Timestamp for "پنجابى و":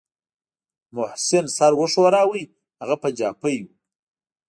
3.03-3.67